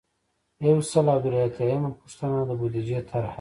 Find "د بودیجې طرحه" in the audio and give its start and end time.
2.49-3.23